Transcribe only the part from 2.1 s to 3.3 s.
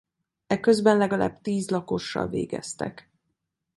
végeztek.